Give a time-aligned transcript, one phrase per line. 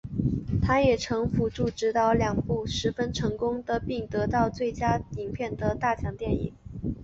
[0.63, 6.53] 他也曾辅助执导了两部十分成功的并得到最佳影片大奖的电影。